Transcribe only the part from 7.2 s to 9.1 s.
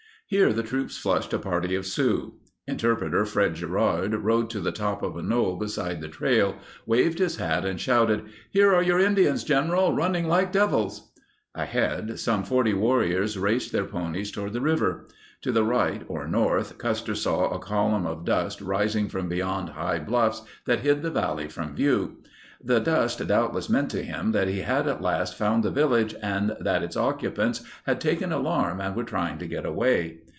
hat, and shouted, "Here are your